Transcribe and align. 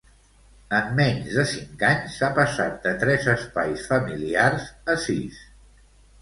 En 0.75 0.87
menys 0.99 1.35
de 1.39 1.43
cinc 1.51 1.85
anys, 1.89 2.15
s'ha 2.21 2.29
passat 2.39 2.79
de 2.87 2.95
tres 3.05 3.29
espais 3.35 3.85
familiars 3.93 4.67
a 4.95 4.99
sis. 5.07 5.39